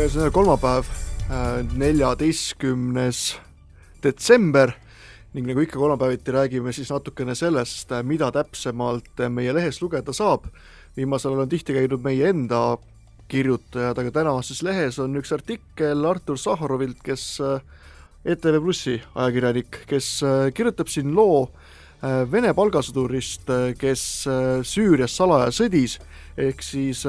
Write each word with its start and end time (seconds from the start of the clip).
käes 0.00 0.14
on 0.16 0.30
kolmapäev, 0.32 0.86
neljateistkümnes 1.76 3.18
detsember 4.00 4.70
ning 5.34 5.44
nagu 5.50 5.60
ikka 5.60 5.76
kolmapäeviti 5.76 6.32
räägime 6.32 6.72
siis 6.72 6.88
natukene 6.88 7.34
sellest, 7.36 7.92
mida 8.08 8.30
täpsemalt 8.32 9.20
meie 9.28 9.52
lehest 9.52 9.82
lugeda 9.84 10.14
saab. 10.16 10.46
viimasel 10.96 11.34
ajal 11.34 11.42
on 11.42 11.48
tihti 11.52 11.76
käinud 11.76 12.00
meie 12.00 12.30
enda 12.32 12.78
kirjutajad, 13.28 13.98
aga 14.00 14.10
tänases 14.10 14.62
lehes 14.62 14.98
on 14.98 15.20
üks 15.20 15.34
artikkel 15.36 16.06
Artur 16.08 16.38
Sahharovilt, 16.38 17.02
kes 17.04 17.36
ETV 18.24 18.56
Plussi 18.62 19.02
ajakirjanik, 19.14 19.82
kes 19.86 20.22
kirjutab 20.54 20.88
siin 20.88 21.12
loo 21.14 21.50
Vene 22.32 22.54
palgasõdurist, 22.56 23.52
kes 23.76 24.02
Süürias 24.64 25.12
salaja 25.12 25.52
sõdis, 25.52 25.98
ehk 26.40 26.62
siis 26.64 27.04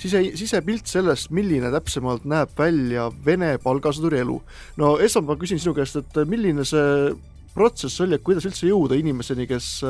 sise, 0.00 0.22
sisepilt 0.38 0.90
sellest, 0.90 1.30
milline 1.34 1.70
täpsemalt 1.74 2.24
näeb 2.28 2.54
välja 2.58 3.08
Vene 3.24 3.56
palgasõduri 3.62 4.22
elu. 4.24 4.38
no 4.80 4.94
esmalt 4.98 5.28
ma 5.28 5.40
küsin 5.40 5.60
sinu 5.60 5.74
käest, 5.76 6.00
et 6.00 6.22
milline 6.28 6.64
see 6.68 7.12
protsess 7.54 8.00
oli, 8.00 8.16
et 8.16 8.24
kuidas 8.24 8.46
üldse 8.46 8.68
jõuda 8.68 8.96
inimeseni, 8.98 9.46
kes 9.50 9.80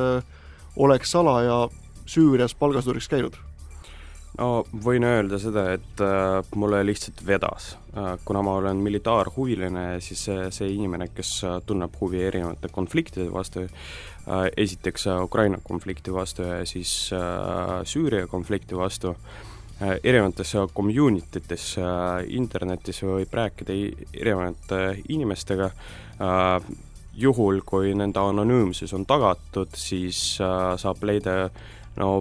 oleks 0.80 1.12
salaja 1.12 1.62
Süürias 2.10 2.56
palgasõduriks 2.58 3.08
käinud? 3.10 3.36
no 4.38 4.48
võin 4.84 5.04
öelda 5.04 5.38
seda, 5.42 5.66
et 5.76 6.02
äh, 6.04 6.38
mulle 6.56 6.82
lihtsalt 6.86 7.22
vedas 7.26 7.74
äh,. 7.96 8.14
kuna 8.24 8.42
ma 8.46 8.56
olen 8.60 8.82
militaarhuviline, 8.84 9.84
siis 10.04 10.24
see, 10.28 10.48
see 10.54 10.70
inimene, 10.74 11.10
kes 11.14 11.32
tunneb 11.66 11.96
huvi 12.00 12.22
erinevate 12.28 12.70
konfliktide 12.72 13.30
vastu 13.32 13.66
äh,, 13.66 14.48
esiteks 14.56 15.06
äh, 15.10 15.22
Ukraina 15.24 15.58
konflikti 15.62 16.14
vastu 16.14 16.46
ja 16.46 16.64
siis 16.66 17.10
äh, 17.16 17.80
Süüria 17.84 18.26
konflikti 18.30 18.78
vastu 18.78 19.14
äh,, 19.16 19.49
erinevates 19.80 20.54
community 20.74 21.42
tes 21.48 21.72
äh, 21.78 22.24
internetis 22.36 23.02
võib 23.02 23.32
rääkida 23.32 23.76
erinevate 24.14 24.80
inimestega 25.08 25.70
äh,, 25.70 26.70
juhul, 27.20 27.62
kui 27.66 27.94
nende 27.94 28.20
anonüümsus 28.20 28.92
on 28.96 29.06
tagatud, 29.08 29.72
siis 29.76 30.38
äh, 30.44 30.74
saab 30.80 31.02
leida 31.04 31.48
no 31.96 32.20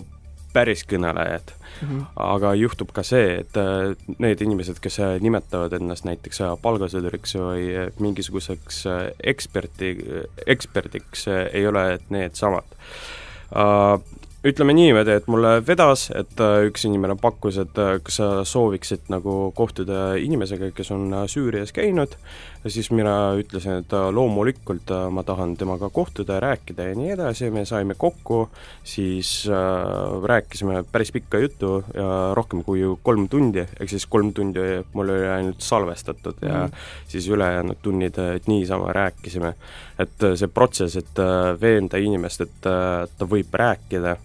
päris 0.53 0.83
kõnelejad 0.89 1.51
mm. 1.53 1.87
-hmm. 1.87 2.05
aga 2.15 2.53
juhtub 2.57 2.91
ka 2.93 3.03
see, 3.03 3.39
et 3.41 3.57
äh, 3.57 3.95
need 4.17 4.41
inimesed, 4.41 4.79
kes 4.81 4.99
äh, 4.99 5.17
nimetavad 5.21 5.73
ennast 5.77 6.05
näiteks 6.09 6.41
äh, 6.41 6.55
palgasõduriks 6.61 7.35
või 7.37 7.67
mingisuguseks 7.99 8.83
eksperti, 9.23 9.91
eksperdiks, 10.47 11.27
ei 11.53 11.67
ole 11.67 11.99
needsamad 12.09 12.77
ütleme 14.39 14.71
niimoodi, 14.71 15.11
et 15.19 15.25
mulle 15.27 15.57
vedas, 15.67 16.05
et 16.15 16.39
äh, 16.39 16.61
üks 16.69 16.85
inimene 16.87 17.17
pakkus, 17.19 17.57
et 17.59 17.79
äh, 17.81 17.97
kas 18.03 18.19
sa 18.21 18.27
sooviksid 18.47 19.09
nagu 19.11 19.49
kohtuda 19.55 20.13
inimesega, 20.15 20.69
kes 20.75 20.93
on 20.95 21.09
äh, 21.11 21.25
Süürias 21.27 21.73
käinud, 21.75 22.15
ja 22.63 22.71
siis 22.71 22.87
mina 22.95 23.33
ütlesin, 23.39 23.81
et 23.83 23.95
loomulikult 24.15 24.91
ma 25.11 25.25
tahan 25.27 25.57
temaga 25.59 25.89
kohtuda 25.91 26.37
ja 26.37 26.43
rääkida 26.43 26.87
ja 26.87 26.95
nii 26.95 27.11
edasi, 27.17 27.49
me 27.55 27.65
saime 27.67 27.95
kokku, 27.99 28.49
siis 28.83 29.47
rääkisime 30.27 30.81
päris 30.91 31.13
pikka 31.15 31.39
juttu 31.39 31.77
ja 31.95 32.33
rohkem 32.35 32.65
kui 32.67 32.83
kolm 33.03 33.29
tundi, 33.31 33.63
ehk 33.63 33.91
siis 33.91 34.03
kolm 34.11 34.33
tundi 34.35 34.65
mul 34.91 35.15
oli 35.15 35.31
ainult 35.31 35.63
salvestatud 35.63 36.43
ja 36.43 36.65
mm. 36.65 36.83
siis 37.07 37.31
ülejäänud 37.31 37.79
tunnid, 37.81 38.19
niisama 38.51 38.91
rääkisime. 38.91 39.53
et 39.99 40.27
see 40.35 40.47
protsess, 40.47 40.99
et 40.99 41.23
veenda 41.61 41.99
inimest, 41.99 42.43
et 42.43 42.59
ta 42.63 43.27
võib 43.27 43.55
rääkida 43.55 44.17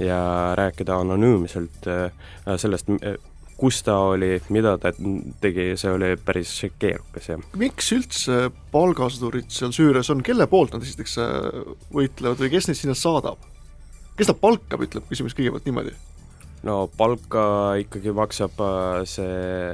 ja 0.00 0.54
rääkida 0.56 1.00
anonüümselt 1.00 1.86
äh, 1.86 2.12
sellest, 2.56 2.88
äh, 3.02 3.16
kus 3.60 3.82
ta 3.84 3.96
oli, 4.12 4.38
mida 4.48 4.76
ta 4.80 4.92
tegi, 5.40 5.72
see 5.76 5.92
oli 5.92 6.14
päris 6.24 6.54
keerukas, 6.80 7.28
jah. 7.28 7.42
miks 7.60 7.90
üldse 7.96 8.46
palgasõdurid 8.72 9.50
seal 9.52 9.74
Süürias 9.76 10.10
on, 10.12 10.24
kelle 10.24 10.48
poolt 10.50 10.76
nad 10.76 10.86
esiteks 10.86 11.18
äh, 11.20 11.40
võitlevad 11.92 12.40
või 12.40 12.52
kes 12.54 12.70
neid 12.70 12.80
sinna 12.80 12.96
saadab? 12.98 13.42
kes 14.16 14.28
nad 14.28 14.40
palkab, 14.40 14.82
ütleb 14.84 15.06
küsimus 15.08 15.36
kõigepealt 15.36 15.68
niimoodi. 15.68 15.94
no 16.68 16.82
palka 16.96 17.44
ikkagi 17.84 18.12
maksab 18.16 18.58
see 19.08 19.70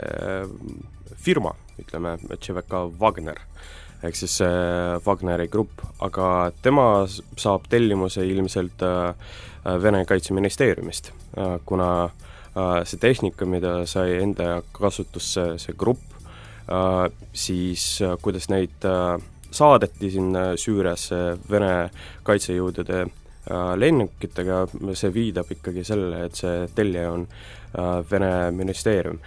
firma, 1.26 1.54
ütleme, 1.82 2.14
ČVK 2.38 2.86
Wagner 3.00 3.40
ehk 4.02 4.16
siis 4.16 4.38
see 4.42 5.00
Wagneri 5.06 5.48
grupp, 5.48 5.80
aga 6.04 6.50
tema 6.62 7.06
saab 7.08 7.68
tellimuse 7.72 8.26
ilmselt 8.26 8.82
äh, 8.84 9.14
Äh, 9.66 9.82
Vene 9.82 10.04
kaitseministeeriumist, 10.04 11.12
äh, 11.38 11.58
kuna 11.64 12.10
see 12.88 12.96
tehnika, 12.96 13.44
mida 13.44 13.82
sai 13.84 14.14
enda 14.16 14.62
kasutusse 14.72 15.58
see 15.60 15.74
grupp, 15.76 16.14
siis 17.36 17.82
kuidas 18.24 18.46
neid 18.48 18.86
saadeti 19.52 20.08
sinna 20.14 20.44
Süüriasse 20.56 21.18
Vene 21.50 21.90
kaitsejõudude 22.24 23.02
lennukitega, 23.76 24.62
see 24.96 25.12
viidab 25.12 25.52
ikkagi 25.52 25.84
sellele, 25.84 26.22
et 26.30 26.40
see 26.40 26.64
tellija 26.78 27.12
on 27.12 27.28
Vene 28.08 28.32
ministeerium 28.56 29.20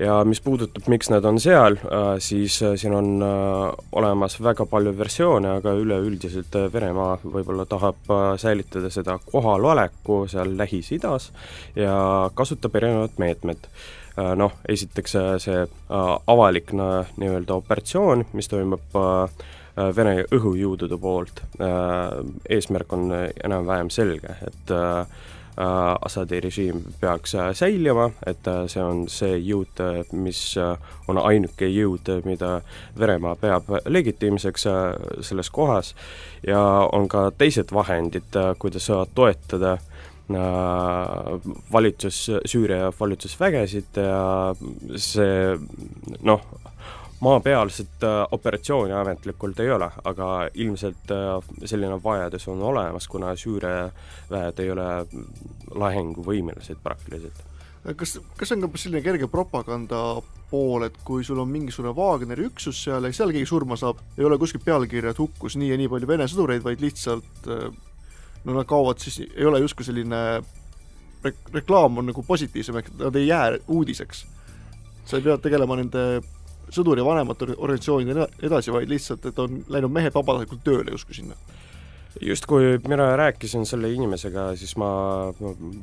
ja 0.00 0.18
mis 0.24 0.40
puudutab, 0.40 0.86
miks 0.90 1.10
nad 1.10 1.24
on 1.28 1.40
seal, 1.42 1.78
äh, 1.88 2.08
siis 2.22 2.60
äh, 2.62 2.74
siin 2.78 2.94
on 2.94 3.22
äh, 3.22 3.84
olemas 3.98 4.38
väga 4.42 4.66
palju 4.66 4.94
versioone, 4.98 5.56
aga 5.58 5.74
üleüldiselt 5.78 6.54
Venemaa 6.72 7.18
võib-olla 7.24 7.66
tahab 7.68 8.10
säilitada 8.40 8.90
seda 8.94 9.18
kohaloleku 9.24 10.24
seal 10.30 10.54
Lähis-Idas 10.58 11.30
ja 11.76 12.30
kasutab 12.34 12.76
erinevat 12.78 13.18
meetmed 13.18 13.70
noh, 14.34 14.56
esiteks 14.66 15.12
see 15.38 15.58
avalik 16.26 16.72
nii-öelda 16.74 17.54
operatsioon, 17.54 18.24
mis 18.34 18.50
toimub 18.50 18.96
Vene 19.94 20.24
õhujõudude 20.34 20.96
poolt, 20.98 21.44
eesmärk 22.50 22.94
on 22.96 23.12
enam-vähem 23.14 23.92
selge, 23.94 24.34
et 24.42 24.72
Äh, 24.74 25.06
Assadi 25.58 26.40
režiim 26.40 26.82
peaks 27.00 27.34
äh, 27.34 27.50
säilima, 27.54 28.10
et 28.26 28.46
äh, 28.46 28.66
see 28.70 28.82
on 28.82 29.00
see 29.10 29.40
jõud, 29.42 29.80
mis 30.12 30.40
on 31.08 31.18
ainuke 31.18 31.66
jõud, 31.66 32.10
mida 32.24 32.60
Venemaa 32.98 33.34
peab 33.40 33.72
legitiimseks 33.86 34.66
selles 35.26 35.50
kohas. 35.50 35.94
Ja 36.46 36.60
on 36.92 37.08
ka 37.08 37.30
teised 37.38 37.74
vahendid, 37.74 38.38
kuidas 38.58 38.86
toetada 39.14 39.78
valitsus, 41.72 42.30
Süüria 42.44 42.92
valitsusvägesid 43.00 43.96
ja 43.96 44.54
see 44.96 45.56
noh, 46.20 46.44
maapealset 47.20 48.02
äh, 48.02 48.26
operatsiooni 48.32 48.92
ametlikult 48.92 49.60
ei 49.60 49.70
ole, 49.70 49.90
aga 50.04 50.48
ilmselt 50.54 51.10
äh, 51.10 51.52
selline 51.64 51.98
vajadus 52.02 52.48
on 52.48 52.62
olemas, 52.62 53.08
kuna 53.08 53.34
Süüria 53.36 53.90
väed 54.30 54.62
ei 54.62 54.70
ole 54.70 54.88
lahinguvõimelised 55.74 56.82
praktiliselt. 56.82 57.42
kas, 57.96 58.18
kas 58.36 58.52
on 58.52 58.66
ka 58.66 58.70
selline 58.78 59.02
kerge 59.02 59.26
propaganda 59.26 60.20
pool, 60.50 60.86
et 60.86 60.94
kui 61.04 61.24
sul 61.24 61.40
on 61.42 61.50
mingisugune 61.50 61.94
Wagneri 61.96 62.46
üksus 62.48 62.84
seal 62.84 63.04
ja 63.04 63.12
seal 63.12 63.34
keegi 63.34 63.50
surma 63.50 63.76
saab, 63.76 64.00
ei 64.18 64.24
ole 64.24 64.38
kuskil 64.38 64.62
pealkirja, 64.64 65.10
et 65.10 65.18
hukkus 65.18 65.58
nii 65.58 65.72
ja 65.72 65.80
nii 65.80 65.90
palju 65.90 66.08
Vene 66.08 66.30
sõdureid, 66.30 66.64
vaid 66.64 66.80
lihtsalt 66.84 67.50
äh, 67.50 67.68
no 68.44 68.54
nad 68.54 68.68
kaovad 68.68 69.02
siis, 69.02 69.20
ei 69.34 69.44
ole 69.44 69.60
justkui 69.60 69.84
selline 69.84 70.22
rek-, 71.24 71.52
reklaam 71.52 71.98
on 71.98 72.12
nagu 72.12 72.22
positiivsem, 72.22 72.78
ehk 72.78 72.90
nad 72.98 73.16
ei 73.18 73.26
jää 73.26 73.58
uudiseks. 73.66 74.26
sa 75.04 75.16
ei 75.16 75.22
pea 75.22 75.38
tegelema 75.38 75.76
nende 75.76 76.20
sõduri 76.74 77.04
vanemate 77.04 77.52
organisatsioonidele 77.56 78.28
edasi, 78.48 78.72
vaid 78.74 78.90
lihtsalt, 78.90 79.26
et 79.30 79.38
on 79.38 79.62
läinud 79.68 79.92
mehed 79.92 80.14
vabatahtlikult 80.14 80.64
tööle 80.66 80.94
justkui 80.94 81.20
sinna. 81.20 81.38
Just 82.24 82.48
kui 82.50 82.78
mina 82.88 83.12
rääkisin 83.16 83.66
selle 83.68 83.92
inimesega, 83.94 84.48
siis 84.58 84.72
ma 84.80 84.88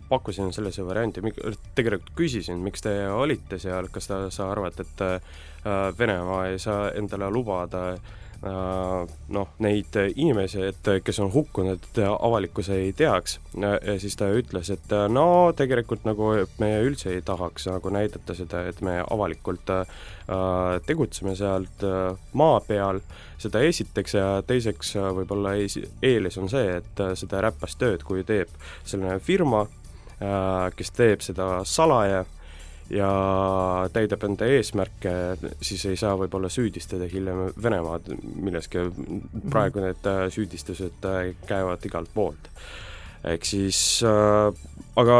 pakkusin 0.09 0.50
sellise 0.53 0.84
varianti, 0.84 1.22
tegelikult 1.78 2.12
küsisin, 2.18 2.59
miks 2.65 2.83
te 2.83 2.95
olite 3.07 3.59
seal, 3.62 3.88
kas 3.94 4.09
ta, 4.09 4.19
sa 4.33 4.50
arvad, 4.51 4.81
et 4.83 5.06
äh, 5.06 5.39
Venemaa 5.98 6.48
ei 6.50 6.59
saa 6.59 6.89
endale 6.98 7.30
lubada 7.31 7.86
Äh, 7.94 8.25
noh, 8.45 9.47
neid 9.63 9.95
inimesi, 10.15 10.59
et 10.69 10.89
kes 11.01 11.19
on 11.24 11.31
hukkunud, 11.33 11.81
et 11.81 12.00
avalikkus 12.06 12.69
ei 12.75 12.92
teaks, 12.94 13.39
ja 13.57 13.95
siis 14.01 14.13
ta 14.19 14.27
ütles, 14.38 14.69
et 14.69 14.94
no 15.09 15.25
tegelikult 15.57 16.06
nagu 16.06 16.30
me 16.62 16.69
üldse 16.86 17.15
ei 17.15 17.24
tahaks 17.25 17.65
nagu 17.71 17.94
näidata 17.94 18.36
seda, 18.38 18.62
et 18.69 18.83
me 18.86 19.00
avalikult 19.01 19.71
äh, 19.74 19.86
tegutseme 20.86 21.36
sealt 21.36 21.83
äh, 21.83 22.18
maa 22.33 22.59
peal, 22.68 23.01
seda 23.42 23.62
esiteks 23.65 24.15
ja 24.18 24.27
teiseks 24.47 24.95
äh, 25.00 25.09
võib-olla 25.15 25.56
eelis 25.56 26.38
on 26.42 26.50
see, 26.51 26.77
et 26.80 27.01
äh, 27.03 27.13
seda 27.19 27.44
räpast 27.45 27.80
tööd, 27.81 28.06
kui 28.07 28.24
teeb 28.27 28.51
selline 28.86 29.19
firma 29.24 29.65
äh,, 29.65 30.71
kes 30.75 30.94
teeb 30.95 31.25
seda 31.25 31.50
salaja 31.68 32.24
ja 32.89 33.09
täidab 33.93 34.23
enda 34.27 34.47
eesmärke, 34.49 35.11
siis 35.61 35.85
ei 35.89 35.97
saa 35.97 36.13
võib-olla 36.19 36.49
süüdistada 36.53 37.07
hiljem 37.09 37.47
Venemaad 37.61 38.11
milleski, 38.35 38.85
praegu 39.49 39.81
need 39.81 40.09
äh, 40.09 40.25
süüdistused 40.33 41.07
äh, 41.09 41.31
käivad 41.49 41.85
igalt 41.85 42.13
poolt. 42.13 42.49
ehk 43.25 43.45
siis 43.45 43.79
äh, 44.05 44.53
aga 44.95 45.19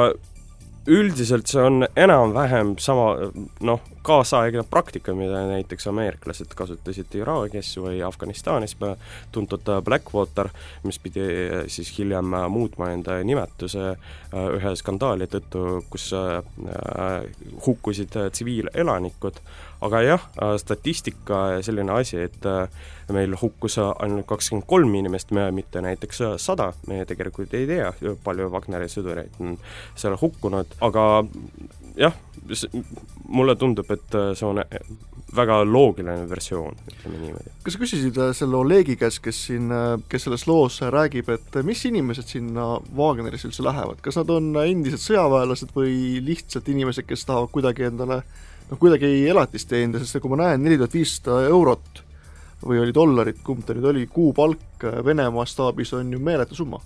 üldiselt 0.88 1.50
see 1.50 1.62
on 1.66 1.88
enam-vähem 1.98 2.76
sama 2.78 3.32
noh, 3.66 3.82
kaasaegne 4.06 4.64
praktika, 4.70 5.16
mida 5.18 5.42
näiteks 5.50 5.88
ameeriklased 5.90 6.54
kasutasid 6.56 7.16
Iraagis 7.18 7.72
või 7.82 8.02
Afganistanis, 8.06 8.78
tuntud 9.34 9.66
Blackwater, 9.86 10.52
mis 10.84 11.00
pidi 11.02 11.26
siis 11.74 11.92
hiljem 11.98 12.36
muutma 12.54 12.92
enda 12.94 13.18
nimetuse 13.26 13.96
ühe 14.36 14.76
skandaali 14.78 15.28
tõttu, 15.32 15.82
kus 15.90 16.12
hukkusid 17.66 18.14
tsiviilelanikud, 18.32 19.40
aga 19.86 20.02
jah, 20.06 20.28
statistika 20.62 21.42
selline 21.66 21.98
asi, 21.98 22.22
et 22.28 22.46
meil 23.14 23.36
hukkus 23.42 23.78
ainult 23.82 24.28
kakskümmend 24.30 24.66
kolm 24.70 24.96
inimest, 24.98 25.34
mitte 25.54 25.82
näiteks 25.84 26.24
sada, 26.42 26.72
me 26.88 27.04
tegelikult 27.10 27.54
ei 27.58 27.68
tea, 27.70 27.92
palju 28.24 28.50
Wagneri 28.54 28.90
sõdureid 28.92 29.42
on 29.42 29.58
seal 29.98 30.18
hukkunud, 30.22 30.78
aga 30.86 31.04
jah, 32.00 32.16
mulle 33.28 33.56
tundub, 33.60 33.90
et 33.92 34.18
see 34.38 34.48
on 34.48 34.62
väga 35.36 35.58
loogiline 35.68 36.30
versioon, 36.30 36.78
ütleme 36.90 37.20
niimoodi. 37.20 37.52
kas 37.64 37.76
sa 37.76 37.82
küsisid 37.82 38.18
äh, 38.22 38.32
selle 38.38 38.58
Olegi 38.60 38.96
käest, 39.00 39.22
kes 39.26 39.42
siin, 39.50 39.70
äh, 39.74 39.96
kes 40.10 40.28
selles 40.28 40.46
loos 40.48 40.80
räägib, 40.94 41.30
et 41.34 41.60
mis 41.68 41.84
inimesed 41.90 42.30
sinna 42.36 42.68
Wagnerisse 42.98 43.50
üldse 43.50 43.66
lähevad, 43.66 44.02
kas 44.06 44.20
nad 44.22 44.32
on 44.34 44.52
endised 44.64 45.04
sõjaväelased 45.04 45.74
või 45.76 46.22
lihtsalt 46.26 46.70
inimesed, 46.72 47.08
kes 47.10 47.26
tahavad 47.28 47.52
kuidagi 47.56 47.90
endale 47.90 48.22
noh, 48.70 48.80
kuidagi 48.80 49.12
elatist 49.30 49.70
teenida, 49.72 50.02
sest 50.02 50.22
kui 50.24 50.34
ma 50.34 50.44
näen 50.46 50.64
neli 50.66 50.80
tuhat 50.82 50.96
viissada 50.96 51.46
eurot 51.50 52.04
või 52.66 52.80
oli 52.82 52.94
dollarit, 52.96 53.42
kumb 53.46 53.66
ta 53.66 53.76
nüüd 53.76 53.90
oli, 53.92 54.06
kuupalk 54.10 54.86
Venemaa 55.06 55.42
mastaabis 55.42 55.94
on 55.98 56.14
ju 56.14 56.22
meeletu 56.22 56.58
summa 56.58 56.80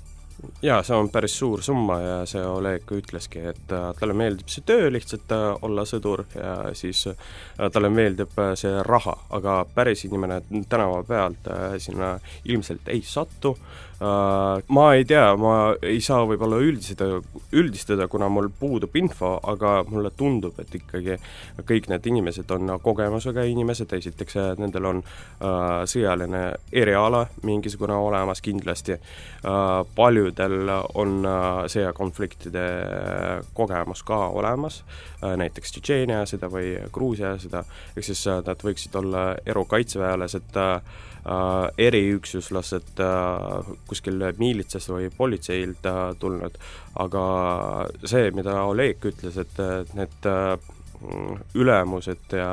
jaa, 0.61 0.83
see 0.83 0.95
on 0.95 1.09
päris 1.09 1.37
suur 1.39 1.63
summa 1.63 1.99
ja 2.01 2.17
see 2.29 2.43
Oleg 2.45 2.91
ütleski, 2.95 3.41
et 3.51 3.73
äh, 3.75 3.89
talle 3.99 4.15
meeldib 4.17 4.51
see 4.51 4.63
töö 4.67 4.89
lihtsalt 4.91 5.31
äh, 5.35 5.45
olla 5.65 5.85
sõdur 5.87 6.25
ja 6.35 6.55
siis 6.77 7.05
äh, 7.11 7.17
talle 7.73 7.91
meeldib 7.93 8.35
see 8.59 8.83
raha, 8.85 9.15
aga 9.35 9.59
päris 9.75 10.05
inimene 10.07 10.41
tänava 10.69 11.03
pealt 11.07 11.51
sinna 11.81 12.17
ilmselt 12.45 12.91
ei 12.93 13.01
satu, 13.05 13.55
ma 13.99 14.85
ei 14.95 15.03
tea, 15.03 15.25
ma 15.35 15.73
ei 15.83 15.99
saa 15.99 16.23
võib-olla 16.27 16.61
üldistada, 16.63 17.19
üldistada, 17.51 18.07
kuna 18.07 18.29
mul 18.31 18.47
puudub 18.59 18.95
info, 18.95 19.33
aga 19.43 19.81
mulle 19.89 20.13
tundub, 20.15 20.55
et 20.61 20.71
ikkagi 20.79 21.17
kõik 21.67 21.89
need 21.91 22.07
inimesed 22.07 22.51
on 22.55 22.77
kogemusega 22.83 23.43
inimesed, 23.49 23.91
esiteks 23.99 24.39
nendel 24.61 24.87
on 24.87 25.03
sõjaline 25.89 26.43
eriala 26.71 27.25
mingisugune 27.43 27.97
olemas 27.99 28.39
kindlasti, 28.45 28.95
paljud 29.95 30.19
paljudel 30.19 30.69
on 30.93 31.25
äh, 31.25 31.65
sõjakonfliktide 31.71 32.65
äh, 32.65 33.45
kogemus 33.53 34.03
ka 34.03 34.29
olemas, 34.29 34.83
äh, 35.23 35.35
näiteks 35.39 35.71
Tšetšeenia 35.71 36.25
sõda 36.29 36.49
või 36.51 36.77
Gruusia 36.93 37.35
sõda, 37.41 37.63
ehk 37.95 38.05
siis 38.05 38.25
nad 38.27 38.63
võiksid 38.63 38.95
olla 38.99 39.35
erukaitseväelased, 39.45 40.57
eriüksuslased 41.77 43.01
kuskil 43.89 44.23
miilitsast 44.39 44.91
või 44.93 45.09
politseilt 45.11 45.87
tulnud, 46.19 46.55
aga 47.03 47.23
see, 48.07 48.31
mida 48.35 48.61
Oleg 48.69 49.03
ütles, 49.11 49.37
et 49.41 49.59
need 49.97 50.29
ülemused 51.55 52.35
ja 52.35 52.51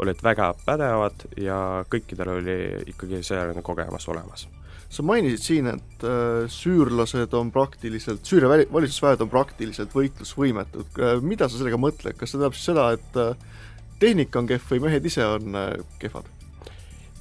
olid 0.00 0.24
väga 0.24 0.52
pädevad 0.64 1.26
ja 1.36 1.58
kõikidel 1.90 2.36
oli 2.38 2.58
ikkagi 2.92 3.22
sõjaline 3.26 3.62
kogemus 3.64 4.08
olemas. 4.08 4.46
Sa 4.92 5.04
mainisid 5.08 5.40
siin, 5.40 5.68
et 5.72 6.04
äh, 6.04 6.42
süürlased 6.52 7.32
on 7.38 7.48
praktiliselt, 7.52 8.26
Süüria 8.28 8.50
väli-, 8.50 8.68
valitsusväed 8.72 9.22
on 9.24 9.30
praktiliselt 9.32 9.94
võitlusvõimetud, 9.96 10.98
äh, 11.00 11.14
mida 11.24 11.48
sa 11.48 11.56
sellega 11.56 11.78
mõtled, 11.80 12.18
kas 12.18 12.28
see 12.28 12.36
tähendab 12.36 12.58
siis 12.58 12.68
seda, 12.68 12.90
et 12.98 13.16
äh, 13.22 13.62
tehnika 14.02 14.42
on 14.42 14.50
kehv 14.50 14.68
või 14.74 14.82
mehed 14.84 15.08
ise 15.08 15.24
on 15.24 15.56
äh, 15.56 15.70
kehvad? 16.02 16.28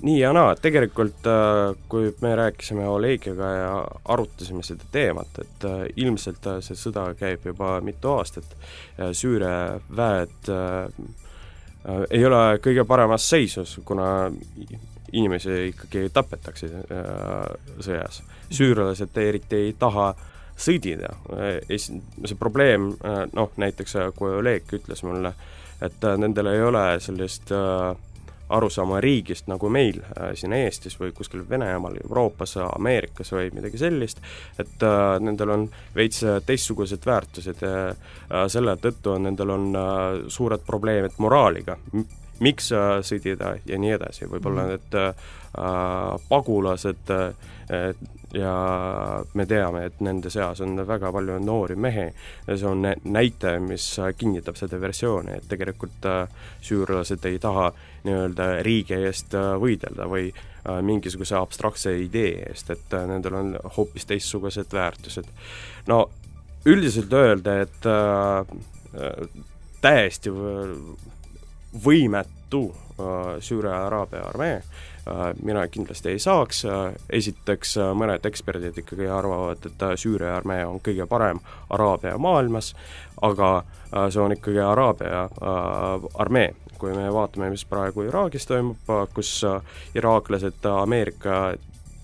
Nii 0.02 0.20
ja 0.20 0.34
naa, 0.34 0.56
tegelikult 0.58 1.28
äh, 1.30 1.78
kui 1.90 2.12
me 2.22 2.36
rääkisime 2.36 2.88
Olegiga 2.90 3.50
ja 3.54 3.72
arutasime 4.06 4.64
seda 4.66 4.88
teemat, 4.92 5.42
et 5.42 5.66
äh, 5.70 5.82
ilmselt 5.96 6.48
äh, 6.48 6.62
see 6.66 6.78
sõda 6.80 7.12
käib 7.20 7.46
juba 7.46 7.80
mitu 7.86 8.16
aastat, 8.18 8.56
Süüria 9.18 9.80
väed 9.98 10.52
ei 12.14 12.26
ole 12.26 12.42
kõige 12.62 12.84
paremas 12.86 13.26
seisus, 13.30 13.80
kuna 13.86 14.30
inimesi 15.12 15.68
ikkagi 15.72 16.10
tapetakse 16.14 16.68
äh, 16.68 16.84
sõjas. 17.80 18.22
süürlased 18.52 19.18
eriti 19.18 19.56
ei 19.68 19.74
taha 19.80 20.12
sõdida, 20.62 21.14
see 21.72 22.38
probleem, 22.40 22.92
äh, 23.06 23.24
noh 23.34 23.52
näiteks 23.58 23.96
äh, 23.96 24.12
kui 24.16 24.32
Oleg 24.38 24.72
ütles 24.78 25.04
mulle, 25.08 25.34
et 25.82 26.04
nendel 26.18 26.52
ei 26.52 26.62
ole 26.62 26.86
sellist 27.02 27.52
arusaama 28.52 29.02
riigist 29.04 29.48
nagu 29.52 29.70
meil 29.72 30.02
siin 30.38 30.54
Eestis 30.54 30.98
või 31.00 31.14
kuskil 31.16 31.44
Venemaal, 31.50 31.98
Euroopas, 32.04 32.58
Ameerikas 32.68 33.32
või 33.36 33.52
midagi 33.56 33.80
sellist, 33.82 34.22
et 34.60 34.88
nendel 35.24 35.56
on 35.56 35.68
veits 35.96 36.24
teistsugused 36.46 37.06
väärtused 37.06 37.64
ja 37.66 38.48
selle 38.52 38.76
tõttu 38.82 39.16
on 39.16 39.30
nendel 39.30 39.56
on 39.56 39.70
suured 40.32 40.66
probleemid 40.68 41.18
moraaliga 41.18 41.78
miks 42.42 42.72
sõdida 43.08 43.56
ja 43.66 43.78
nii 43.80 43.94
edasi, 43.98 44.26
võib-olla 44.30 44.66
mm. 44.66 44.74
need 44.74 44.98
äh, 44.98 46.26
pagulased 46.30 47.14
äh, 47.14 47.94
ja 48.34 49.24
me 49.34 49.46
teame, 49.46 49.86
et 49.86 50.00
nende 50.04 50.30
seas 50.32 50.62
on 50.64 50.80
väga 50.88 51.12
palju 51.12 51.38
noori 51.44 51.76
mehi 51.76 52.08
ja 52.48 52.58
see 52.58 52.68
on 52.68 52.86
näitaja, 53.04 53.60
mis 53.64 53.88
kinnitab 54.18 54.60
seda 54.60 54.80
versiooni, 54.82 55.38
et 55.38 55.50
tegelikult 55.52 56.08
äh, 56.08 56.24
süürlased 56.64 57.26
ei 57.28 57.40
taha 57.44 57.72
nii-öelda 58.06 58.48
riigi 58.66 58.98
eest 58.98 59.36
äh, 59.38 59.52
võidelda 59.62 60.08
või 60.12 60.30
äh, 60.32 60.80
mingisuguse 60.86 61.36
abstraktse 61.40 61.96
idee 62.06 62.38
eest, 62.50 62.72
et 62.74 62.98
äh, 62.98 63.06
nendel 63.10 63.38
on 63.42 63.54
hoopis 63.78 64.08
teistsugused 64.10 64.74
väärtused. 64.74 65.28
no 65.88 66.04
üldiselt 66.66 67.14
öelda, 67.14 67.62
et 67.62 67.90
äh, 67.90 68.60
äh 68.96 69.48
täiesti 69.82 70.30
võimetu 71.86 72.64
äh, 72.72 73.40
Süüria 73.40 73.86
Araabia 73.86 74.24
armee, 74.30 74.56
äh, 74.56 75.22
mina 75.44 75.68
kindlasti 75.68 76.10
ei 76.10 76.20
saaks, 76.20 76.66
äh, 76.66 76.94
esiteks 77.10 77.78
mõned 77.98 78.26
eksperdid 78.28 78.78
ikkagi 78.84 79.08
arvavad, 79.08 79.66
et 79.66 79.86
Süüria 80.00 80.36
armee 80.38 80.66
on 80.66 80.82
kõige 80.84 81.08
parem 81.08 81.40
Araabia 81.70 82.18
maailmas, 82.18 82.74
aga 83.22 83.64
see 84.10 84.22
on 84.24 84.32
ikkagi 84.36 84.60
Araabia 84.64 85.28
armee, 86.20 86.54
kui 86.80 86.94
me 86.96 87.10
vaatame, 87.14 87.52
mis 87.54 87.66
praegu 87.68 88.08
Iraagis 88.08 88.48
toimub, 88.50 88.88
kus 89.14 89.44
iraaklased 89.96 90.66
Ameerika 90.66 91.54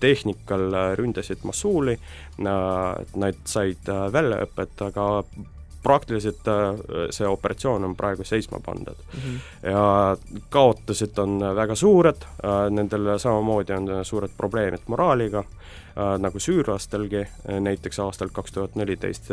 tehnikal 0.00 0.68
ründasid 1.00 1.42
Mossuuli, 1.42 1.96
nad 2.38 3.40
said 3.48 3.88
väljaõpet, 4.12 4.84
aga 4.86 5.08
praktiliselt 5.82 6.48
äh, 6.48 6.74
see 7.10 7.28
operatsioon 7.28 7.84
on 7.84 7.96
praegu 7.96 8.24
seisma 8.24 8.60
pandud 8.64 8.96
mm. 9.14 9.20
-hmm. 9.20 9.70
ja 9.70 10.16
kaotused 10.50 11.18
on 11.18 11.40
väga 11.56 11.74
suured, 11.74 12.22
äh, 12.44 12.70
nendel 12.70 13.18
samamoodi 13.18 13.72
on 13.72 13.90
suured 14.02 14.30
probleemid 14.36 14.86
moraaliga, 14.86 15.38
äh, 15.38 16.18
nagu 16.18 16.38
süürlastelgi, 16.38 17.26
näiteks 17.60 17.98
aastal 17.98 18.28
kaks 18.32 18.52
tuhat 18.52 18.74
neliteist 18.74 19.30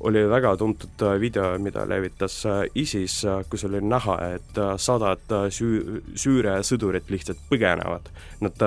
oli 0.00 0.28
väga 0.28 0.56
tuntud 0.56 1.02
video, 1.20 1.58
mida 1.58 1.88
levitas 1.88 2.42
ISIS, 2.74 3.22
kus 3.48 3.64
oli 3.64 3.80
näha, 3.80 4.16
et 4.34 4.58
sadad 4.76 5.32
süü-, 5.48 6.02
Süüria 6.14 6.58
sõdurid 6.62 7.08
lihtsalt 7.08 7.38
põgenevad. 7.48 8.10
Nad 8.40 8.64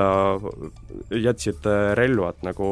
jätsid 1.11 1.67
relvad 1.99 2.41
nagu 2.41 2.69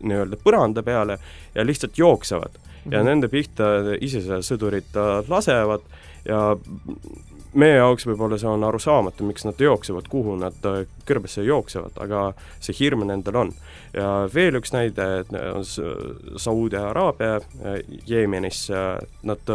nii-öelda 0.00 0.38
põranda 0.44 0.82
peale 0.82 1.18
ja 1.54 1.64
lihtsalt 1.66 1.98
jooksevad 1.98 2.54
mm. 2.54 2.70
-hmm. 2.84 2.92
ja 2.92 2.98
mhm. 2.98 3.06
nende 3.06 3.28
pihta 3.28 3.64
isesõdurid 4.00 4.96
lasevad 5.28 5.80
ja 6.28 6.56
meie 7.52 7.76
jaoks 7.76 8.06
võib-olla 8.06 8.38
see 8.38 8.50
on 8.50 8.64
arusaamatu, 8.64 9.26
miks 9.26 9.44
nad 9.46 9.60
jooksevad, 9.60 10.08
kuhu 10.10 10.36
nad 10.38 10.58
kõrbesse 11.08 11.42
jooksevad, 11.46 11.96
aga 12.02 12.30
see 12.62 12.76
hirm 12.78 13.06
nendel 13.08 13.40
on. 13.44 13.52
ja 13.94 14.28
veel 14.34 14.60
üks 14.60 14.72
näide 14.72 15.24
on 15.54 15.66
Saudi 16.38 16.78
Araabia 16.78 17.40
Jeemenis, 18.06 18.68
nad 19.26 19.50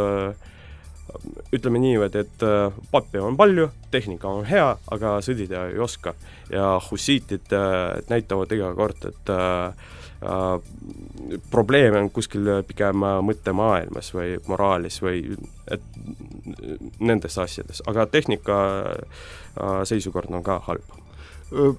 ütleme 1.55 1.79
niimoodi, 1.79 2.25
et 2.25 2.45
pappi 2.91 3.21
on 3.23 3.37
palju, 3.39 3.69
tehnika 3.91 4.27
on 4.27 4.45
hea, 4.49 4.73
aga 4.91 5.17
sõdida 5.23 5.69
ei 5.71 5.79
oska. 5.79 6.13
ja 6.51 6.75
hussiitid 6.91 7.53
näitavad 8.09 8.51
iga 8.51 8.73
kord, 8.75 9.05
et 9.07 9.29
äh, 9.31 9.93
Äh, 10.25 10.59
probleem 11.51 11.95
on 11.99 12.09
kuskil 12.13 12.47
pigem 12.67 13.03
mõttemaailmas 13.25 14.11
või 14.15 14.35
moraalis 14.47 14.99
või 15.03 15.35
et 15.71 15.85
nendes 16.99 17.37
asjades, 17.41 17.81
aga 17.89 18.05
tehnika 18.09 18.59
äh, 18.83 19.81
seisukord 19.89 20.33
on 20.33 20.45
ka 20.45 20.59
halb. 20.67 21.01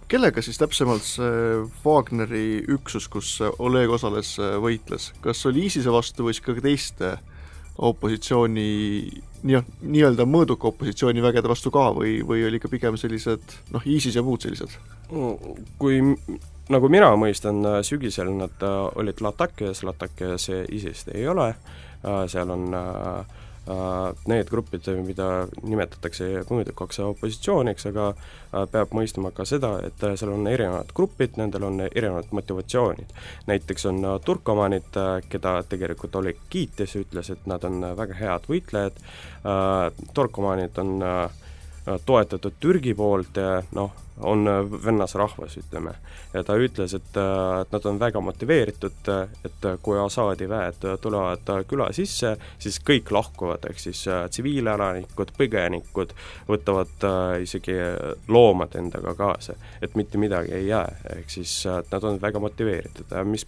kellega 0.09 0.43
siis 0.43 0.59
täpsemalt 0.59 1.03
see 1.03 1.63
Wagneri 1.85 2.63
üksus, 2.71 3.09
kus 3.11 3.41
Oleg 3.59 3.91
osales, 3.91 4.37
võitles, 4.63 5.13
kas 5.21 5.47
oli 5.47 5.67
ISISe 5.67 5.91
vastu 5.91 6.27
või 6.27 6.37
siis 6.37 6.47
ka 6.47 6.55
teiste 6.63 7.17
opositsiooni 7.77 8.69
nii, 9.47 9.63
nii-öelda 9.83 10.27
mõõduka 10.27 10.71
opositsioonivägede 10.71 11.51
vastu 11.51 11.71
ka 11.75 11.91
või, 11.97 12.21
või 12.27 12.47
oli 12.47 12.61
ikka 12.61 12.71
pigem 12.73 12.97
sellised 13.01 13.59
noh, 13.75 13.83
ISIS 13.85 14.17
ja 14.17 14.25
muud 14.27 14.47
sellised? 14.47 14.79
kui 15.79 16.01
nagu 16.73 16.89
mina 16.93 17.13
mõistan, 17.17 17.63
sügisel 17.87 18.33
nad 18.37 18.63
olid 18.95 19.21
Latakias, 19.21 19.83
Latakias 19.87 20.49
ISIS-t 20.51 21.15
ei 21.15 21.29
ole, 21.29 21.53
seal 22.31 22.51
on 22.51 22.75
äh, 22.75 23.37
Äh, 23.71 24.15
need 24.31 24.47
grupid, 24.47 24.87
mida 25.03 25.49
nimetatakse 25.67 26.45
mõõdukaks 26.47 27.01
opositsiooniks, 27.03 27.89
aga 27.91 28.05
äh, 28.13 28.61
peab 28.71 28.93
mõistma 28.95 29.33
ka 29.35 29.43
seda, 29.43 29.73
et 29.89 30.05
äh, 30.07 30.15
seal 30.15 30.31
on 30.37 30.47
erinevad 30.47 30.93
grupid, 30.95 31.35
nendel 31.41 31.67
on 31.67 31.83
erinevad 31.89 32.31
motivatsioonid. 32.31 33.11
näiteks 33.51 33.89
on 33.91 33.99
turkomanid, 34.23 35.01
keda 35.29 35.57
tegelikult 35.67 36.15
Oleg 36.23 36.47
kiitis, 36.51 36.95
ütles, 37.03 37.33
et 37.35 37.51
nad 37.51 37.67
on 37.67 37.83
väga 37.99 38.15
head 38.15 38.47
võitlejad, 38.47 39.03
turkomanid 40.15 40.79
on 40.79 41.03
toetatud 42.07 42.63
Türgi 42.63 42.95
poolt 42.95 43.43
ja 43.43 43.65
noh, 43.75 44.06
on 44.21 44.49
äh, 44.49 44.85
vennasrahvas, 44.85 45.57
ütleme. 45.57 45.95
ja 46.35 46.43
ta 46.45 46.57
ütles, 46.57 46.95
et, 46.95 47.17
äh, 47.17 47.61
et 47.61 47.73
nad 47.73 47.87
on 47.87 47.99
väga 48.01 48.21
motiveeritud, 48.21 49.11
et 49.45 49.69
kui 49.83 49.99
Assaadi 50.01 50.49
väed 50.49 50.85
tulevad 51.03 51.53
küla 51.69 51.91
sisse, 51.97 52.37
siis 52.59 52.81
kõik 52.81 53.13
lahkuvad, 53.13 53.69
ehk 53.71 53.81
siis 53.81 54.07
äh, 54.09 54.25
tsiviilelanikud, 54.33 55.33
põgenikud 55.37 56.15
võtavad 56.49 57.09
isegi 57.43 57.77
loomad 58.29 58.77
endaga 58.79 59.15
kaasa, 59.15 59.57
et 59.83 59.95
mitte 59.95 60.19
midagi 60.19 60.55
ei 60.57 60.69
jää, 60.71 60.87
ehk 61.19 61.31
siis 61.31 61.59
nad 61.67 62.05
on 62.05 62.21
väga 62.23 62.41
motiveeritud, 62.41 63.13
mis 63.29 63.47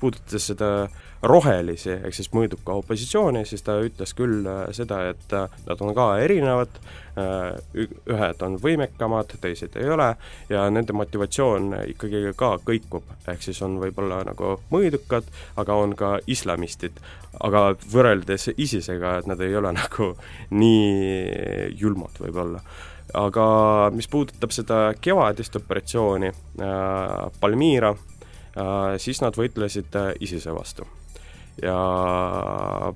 puudutas 0.00 0.50
seda 0.52 0.88
rohelisi, 1.22 1.92
ehk 1.98 2.16
siis 2.16 2.30
mõõduka 2.32 2.76
opositsiooni, 2.80 3.44
siis 3.48 3.64
ta 3.64 3.78
ütles 3.84 4.14
küll 4.16 4.48
seda, 4.76 5.02
et 5.12 5.34
nad 5.66 5.84
on 5.84 5.94
ka 5.96 6.14
erinevad, 6.22 6.80
ühed 7.76 8.44
on 8.46 8.56
võimekamad, 8.62 9.34
teised 9.42 9.76
ei 9.76 9.90
ole, 9.92 10.09
ja 10.48 10.66
nende 10.70 10.94
motivatsioon 10.96 11.74
ikkagi 11.92 12.34
ka 12.36 12.54
kõikub, 12.66 13.08
ehk 13.28 13.42
siis 13.44 13.60
on 13.66 13.78
võib-olla 13.82 14.22
nagu 14.28 14.58
mõõdukad, 14.72 15.26
aga 15.60 15.78
on 15.78 15.96
ka 15.96 16.18
islamistid. 16.26 17.00
aga 17.40 17.74
võrreldes 17.92 18.50
ISISega, 18.56 19.18
et 19.18 19.26
nad 19.26 19.40
ei 19.40 19.56
ole 19.56 19.72
nagu 19.80 20.14
nii 20.50 21.74
julmad 21.78 22.18
võib-olla. 22.20 22.60
Aga 23.14 23.90
mis 23.94 24.06
puudutab 24.06 24.52
seda 24.54 24.92
kevadist 25.00 25.56
operatsiooni 25.56 26.30
äh,, 26.30 27.26
Palmira 27.40 27.90
äh,, 27.90 28.98
siis 28.98 29.20
nad 29.22 29.34
võitlesid 29.34 29.96
äh, 29.98 30.12
ISISe 30.20 30.54
vastu 30.54 30.86
ja 31.62 32.92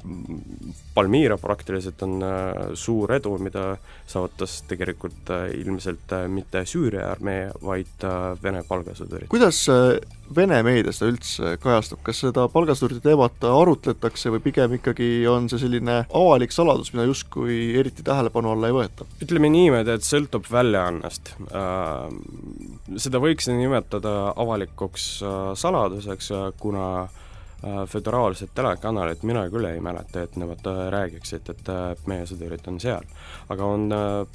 Palmira 0.94 1.36
praktiliselt 1.38 2.02
on 2.06 2.22
äh, 2.22 2.74
suur 2.78 3.10
edu, 3.16 3.34
mida 3.42 3.74
saavutas 4.06 4.60
tegelikult 4.70 5.30
äh, 5.34 5.48
ilmselt 5.58 6.12
äh, 6.14 6.28
mitte 6.30 6.62
Süüria 6.68 7.08
armee, 7.10 7.48
vaid 7.62 8.04
Vene 8.42 8.62
palgasõdurid. 8.68 9.26
kuidas 9.32 9.58
Vene 10.34 10.60
meedia 10.64 10.92
seda 10.94 11.10
üldse 11.10 11.56
kajastab, 11.62 12.00
kas 12.06 12.22
seda 12.22 12.46
palgasõdurite 12.52 13.02
teemat 13.08 13.42
arutletakse 13.48 14.30
või 14.32 14.44
pigem 14.44 14.76
ikkagi 14.78 15.08
on 15.30 15.50
see 15.50 15.60
selline 15.64 15.98
avalik 16.06 16.54
saladus, 16.54 16.92
mida 16.94 17.08
justkui 17.10 17.74
eriti 17.80 18.06
tähelepanu 18.06 18.54
alla 18.54 18.70
ei 18.70 18.78
võeta? 18.78 19.08
ütleme 19.24 19.50
niimoodi, 19.52 19.98
et 19.98 20.06
sõltub 20.06 20.46
väljaannest. 20.50 21.34
Seda 23.04 23.20
võiks 23.20 23.50
nimetada 23.50 24.14
avalikuks 24.40 25.10
saladuseks, 25.60 26.30
kuna 26.62 26.86
Äh, 27.66 27.86
föderaalsed 27.86 28.48
telekanalid, 28.54 29.22
mina 29.24 29.46
küll 29.48 29.64
ei 29.64 29.78
mäleta, 29.80 30.26
et 30.26 30.34
nemad 30.36 30.66
äh, 30.68 30.80
räägiksid, 30.92 31.46
et 31.48 31.68
äh, 31.72 31.94
meie 32.10 32.26
sõdurid 32.28 32.66
on 32.68 32.76
seal. 32.82 33.06
aga 33.48 33.68
on 33.76 33.86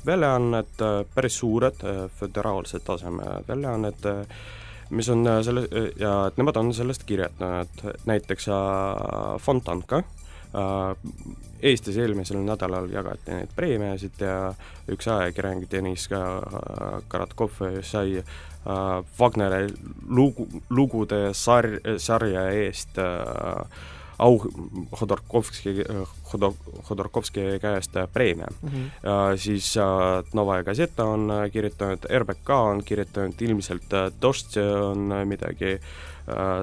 väljaanned, 0.05 0.81
päris 1.13 1.37
suured 1.37 1.83
föderaalse 2.19 2.79
taseme 2.85 3.41
väljaanned, 3.47 4.07
mis 4.89 5.09
on 5.13 5.29
selle, 5.45 5.65
ja 5.99 6.13
et 6.29 6.37
nemad 6.41 6.57
on 6.61 6.73
sellest 6.73 7.05
kirjutanud, 7.09 7.83
näiteks 8.09 8.49
Fontanka, 9.45 10.03
Eestis 11.61 11.97
eelmisel 11.99 12.39
nädalal 12.41 12.87
jagati 12.89 13.35
neid 13.35 13.51
preemiasid 13.55 14.21
ja 14.23 14.53
üks 14.89 15.09
ajakirjanik 15.11 15.67
Deniss 15.71 16.07
Karatkov 16.09 17.59
sai 17.85 18.21
äh, 18.21 18.31
Wagneri 19.19 19.67
lugu, 20.07 20.47
lugude 20.69 21.33
sar-, 21.35 21.79
sarja 21.99 22.47
eest 22.55 22.97
äh, 22.97 23.85
au 24.19 24.39
Hodorkovski, 25.01 25.83
Hodor-, 26.31 26.57
Hodorkovski 26.89 27.59
käest 27.61 27.95
preemia 28.13 28.47
mm. 28.61 28.69
-hmm. 28.69 28.89
ja 29.03 29.37
siis 29.37 29.77
äh, 29.77 29.83
Novaja 30.33 30.63
Gazeta 30.63 31.05
on 31.05 31.31
kirjutanud, 31.51 31.99
RBK 32.19 32.49
on 32.49 32.83
kirjutanud, 32.83 33.41
ilmselt 33.41 33.93
äh, 33.93 34.11
Dost 34.21 34.57
on 34.57 35.13
midagi 35.25 35.73
äh, 35.73 35.79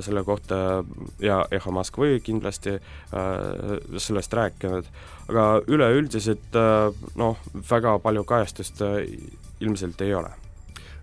selle 0.04 0.23
kohta 0.25 0.85
ja 1.23 1.42
Eho 1.50 1.73
Moskvõi 1.75 2.20
kindlasti 2.25 2.76
äh, 2.76 4.00
sellest 4.02 4.35
rääkinud, 4.37 4.88
aga 5.30 5.46
üleüldiselt 5.66 6.56
äh, 6.56 7.06
noh, 7.18 7.38
väga 7.70 7.99
palju 8.04 8.25
kajastust 8.28 8.82
äh, 8.87 9.04
ilmselt 9.61 10.00
ei 10.04 10.14
ole. 10.14 10.32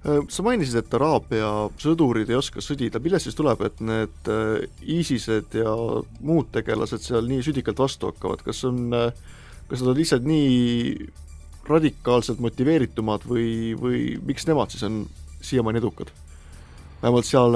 Äh, 0.04 0.20
sa 0.28 0.44
mainisid, 0.44 0.76
et 0.82 0.96
Araabia 0.98 1.50
sõdurid 1.80 2.28
ei 2.28 2.36
oska 2.36 2.60
sõdida, 2.64 3.00
millest 3.04 3.30
siis 3.30 3.38
tuleb, 3.40 3.62
et 3.64 3.80
need 3.84 4.32
äh, 4.32 4.66
ISISed 4.98 5.56
ja 5.56 5.76
muud 6.20 6.50
tegelased 6.52 7.06
seal 7.06 7.30
nii 7.30 7.46
südikalt 7.46 7.80
vastu 7.80 8.12
hakkavad, 8.12 8.44
kas 8.44 8.60
on, 8.68 8.90
äh, 8.98 9.14
kas 9.70 9.80
nad 9.84 9.94
on 9.94 10.02
lihtsalt 10.02 10.28
nii 10.28 11.08
radikaalselt 11.70 12.44
motiveeritumad 12.44 13.24
või, 13.30 13.48
või 13.80 14.04
miks 14.28 14.44
nemad 14.50 14.76
siis 14.76 14.84
on 14.84 15.06
siiamaani 15.40 15.80
edukad? 15.80 16.12
vähemalt 17.04 17.28
seal 17.28 17.56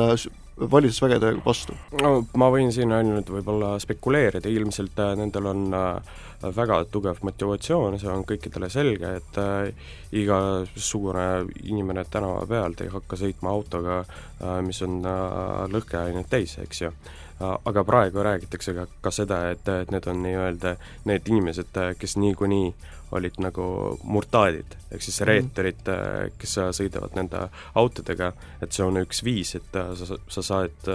valitsusvägede 0.58 1.34
vastu? 1.46 1.76
no 2.02 2.14
ma 2.40 2.50
võin 2.54 2.72
siin 2.74 2.94
ainult 2.96 3.30
võib-olla 3.34 3.76
spekuleerida, 3.82 4.50
ilmselt 4.50 4.98
nendel 5.20 5.52
on 5.52 5.68
äh, 5.78 6.16
väga 6.56 6.82
tugev 6.92 7.22
motivatsioon, 7.26 8.00
see 8.02 8.10
on 8.14 8.26
kõikidele 8.28 8.70
selge, 8.74 9.14
et 9.22 9.40
äh, 9.42 9.94
igasugune 10.18 11.28
inimene 11.64 12.06
tänava 12.10 12.46
pealt 12.50 12.82
ei 12.82 12.92
hakka 12.94 13.20
sõitma 13.20 13.54
autoga 13.54 14.02
äh,, 14.02 14.60
mis 14.66 14.82
on 14.86 15.00
äh, 15.06 15.64
lõhkeainet 15.74 16.30
täis, 16.32 16.58
eks 16.64 16.86
ju 16.86 16.92
äh,. 16.92 17.16
Aga 17.40 17.84
praegu 17.84 18.24
räägitakse 18.24 18.74
ka, 18.74 18.86
ka 19.02 19.12
seda, 19.12 19.42
et, 19.54 19.68
et 19.70 19.92
need 19.94 20.08
on 20.08 20.22
nii-öelda 20.24 20.76
need 21.06 21.28
inimesed, 21.30 21.74
äh, 21.78 21.96
kes 22.00 22.18
niikuinii 22.18 22.72
olid 23.18 23.38
nagu 23.40 23.66
murtaadid, 24.04 24.74
ehk 24.92 25.04
siis 25.04 25.22
mhm. 25.22 25.28
reeturid, 25.30 25.84
äh, 25.94 26.32
kes 26.40 26.58
sõidavad 26.80 27.16
nende 27.16 27.48
autodega, 27.76 28.32
et 28.62 28.74
see 28.74 28.86
on 28.86 29.02
üks 29.04 29.24
viis, 29.24 29.56
et 29.60 29.78
sa, 30.02 30.18
sa 30.28 30.46
saad 30.54 30.90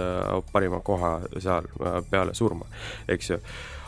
parima 0.51 0.83
koha 0.85 1.15
seal 1.37 1.69
peale 2.11 2.35
surma, 2.37 2.67
eks 3.07 3.33
ju 3.33 3.39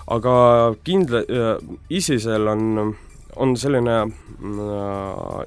aga 0.07 0.75
kindla-, 0.85 1.25
äh, 1.29 1.77
ISISel 1.89 2.47
on, 2.47 2.95
on 3.35 3.57
selline 3.57 3.95
äh, 4.01 4.09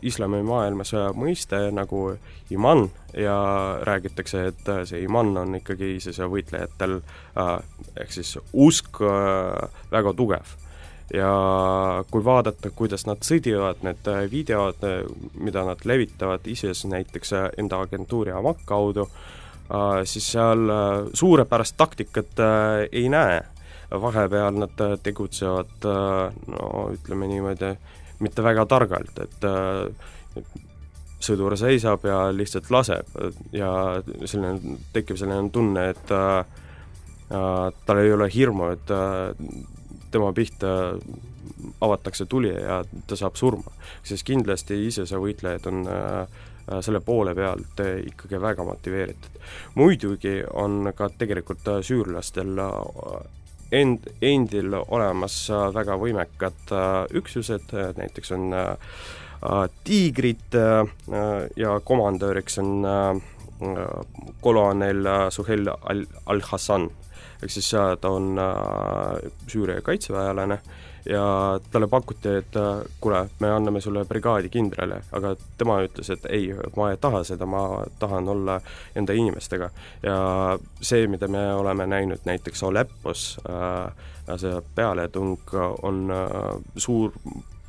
islamimaailmas 0.02 0.92
mõiste 1.16 1.60
nagu 1.74 2.02
iman 2.50 2.86
ja 3.16 3.38
räägitakse, 3.86 4.44
et 4.52 4.70
see 4.88 5.02
iman 5.06 5.36
on 5.44 5.58
ikkagi 5.58 5.94
ISISe 5.96 6.28
võitlejatel 6.28 6.98
äh, 7.00 7.52
ehk 7.96 8.14
siis 8.14 8.36
usk 8.52 9.02
äh, 9.02 9.84
väga 9.92 10.14
tugev. 10.16 10.56
Ja 11.14 11.32
kui 12.12 12.20
vaadata, 12.20 12.68
kuidas 12.76 13.06
nad 13.08 13.22
sõdivad, 13.24 13.80
need 13.80 14.08
videod, 14.28 14.82
mida 15.40 15.62
nad 15.64 15.80
levitavad 15.88 16.44
ISIS 16.44 16.84
näiteks 16.84 17.32
enda 17.56 17.78
agentuuri 17.80 18.34
Amak 18.36 18.60
kaudu, 18.68 19.06
siis 20.04 20.26
seal 20.34 20.68
suurepärast 21.16 21.78
taktikat 21.80 22.44
ei 22.92 23.08
näe 23.08 23.40
vahepeal 23.90 24.54
nad 24.58 24.80
äh, 24.80 24.98
tegutsevad 25.02 25.84
äh, 25.84 26.32
no 26.46 26.88
ütleme 26.92 27.28
niimoodi, 27.28 27.72
mitte 28.20 28.42
väga 28.42 28.66
targalt, 28.66 29.18
et 29.22 29.44
äh, 29.48 30.42
sõdur 31.20 31.56
seisab 31.58 32.04
ja 32.06 32.28
lihtsalt 32.32 32.70
laseb 32.70 33.08
ja 33.52 33.70
selline, 34.24 34.76
tekib 34.92 35.18
selline 35.18 35.50
tunne, 35.50 35.88
et 35.90 36.12
tal 37.28 37.98
ei 37.98 38.12
ole 38.14 38.28
hirmu, 38.30 38.68
et 38.70 38.92
tema 40.14 40.30
pihta 40.32 40.70
avatakse 41.82 42.28
tuli 42.30 42.52
ja 42.54 42.84
ta 43.10 43.18
saab 43.18 43.34
surma. 43.36 43.74
sest 44.06 44.22
kindlasti 44.24 44.78
ISISe 44.86 45.18
võitlejad 45.18 45.66
on 45.66 45.82
selle 46.86 47.00
poole 47.00 47.34
pealt 47.34 47.82
ikkagi 47.82 48.40
väga 48.40 48.64
motiveeritud. 48.64 49.42
muidugi 49.74 50.38
on 50.54 50.92
ka 50.94 51.10
tegelikult 51.18 51.66
süürlastel 51.82 52.54
end, 53.72 54.06
endil 54.22 54.74
olemas 54.80 55.40
äh, 55.50 55.68
väga 55.74 55.96
võimekad 56.00 56.72
äh, 56.72 57.00
üksused, 57.20 57.72
äh, 57.74 57.92
näiteks 57.98 58.32
on 58.36 58.52
tiigrid 59.86 60.56
ja 61.54 61.74
komandöriks 61.86 62.56
on 62.58 63.20
kolonel 64.42 65.06
Suhel 65.30 65.70
al-, 65.70 66.08
al-Hassan, 66.26 66.88
ehk 67.42 67.50
siis 67.52 67.70
ta 68.00 68.10
on 68.10 68.38
Süüria 69.46 69.82
kaitseväelane 69.82 70.58
ja 71.08 71.60
talle 71.70 71.86
pakuti, 71.88 72.28
et 72.28 72.56
kuule, 73.00 73.28
me 73.40 73.50
anname 73.50 73.80
sulle 73.80 74.04
brigaadi 74.04 74.48
kindrali, 74.48 74.98
aga 75.12 75.34
tema 75.58 75.78
ütles, 75.86 76.10
et 76.12 76.26
ei, 76.28 76.50
ma 76.76 76.90
ei 76.90 76.98
taha 77.00 77.22
seda, 77.24 77.46
ma 77.46 77.84
tahan 77.98 78.28
olla 78.28 78.60
enda 78.96 79.16
inimestega. 79.16 79.70
ja 80.02 80.18
see, 80.80 81.06
mida 81.06 81.28
me 81.28 81.54
oleme 81.54 81.86
näinud 81.86 82.24
näiteks 82.24 82.62
Aleppos 82.62 83.38
äh,, 83.48 84.36
see 84.36 84.60
pealetung 84.74 85.38
on 85.82 86.10
äh, 86.10 86.60
suur 86.76 87.12